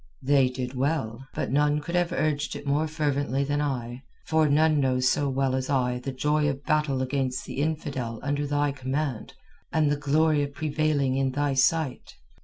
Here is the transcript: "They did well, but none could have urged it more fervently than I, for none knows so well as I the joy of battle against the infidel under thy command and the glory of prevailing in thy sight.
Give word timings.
"They 0.23 0.49
did 0.49 0.73
well, 0.73 1.27
but 1.35 1.51
none 1.51 1.79
could 1.79 1.93
have 1.93 2.11
urged 2.11 2.55
it 2.55 2.65
more 2.65 2.87
fervently 2.87 3.43
than 3.43 3.61
I, 3.61 4.01
for 4.25 4.49
none 4.49 4.79
knows 4.79 5.07
so 5.07 5.29
well 5.29 5.53
as 5.53 5.69
I 5.69 5.99
the 5.99 6.11
joy 6.11 6.49
of 6.49 6.63
battle 6.65 7.03
against 7.03 7.45
the 7.45 7.61
infidel 7.61 8.19
under 8.23 8.47
thy 8.47 8.71
command 8.71 9.35
and 9.71 9.91
the 9.91 9.95
glory 9.95 10.41
of 10.41 10.55
prevailing 10.55 11.17
in 11.17 11.33
thy 11.33 11.53
sight. 11.53 12.15